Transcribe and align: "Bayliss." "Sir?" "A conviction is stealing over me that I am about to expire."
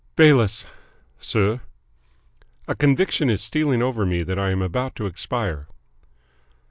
"Bayliss." 0.15 0.65
"Sir?" 1.19 1.61
"A 2.67 2.73
conviction 2.73 3.29
is 3.29 3.43
stealing 3.43 3.83
over 3.83 4.03
me 4.03 4.23
that 4.23 4.39
I 4.39 4.49
am 4.49 4.63
about 4.63 4.95
to 4.95 5.05
expire." 5.05 5.67